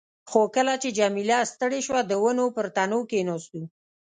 [0.29, 3.61] خو کله چې جميله ستړې شوه، د ونو پر تنو کښېناستو.